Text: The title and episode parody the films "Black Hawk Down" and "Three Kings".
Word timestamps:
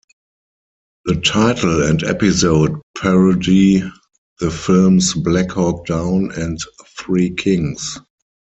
The 1.05 1.17
title 1.21 1.83
and 1.83 2.01
episode 2.03 2.81
parody 2.97 3.83
the 4.39 4.49
films 4.49 5.13
"Black 5.13 5.51
Hawk 5.51 5.85
Down" 5.85 6.31
and 6.31 6.57
"Three 6.99 7.29
Kings". 7.29 7.99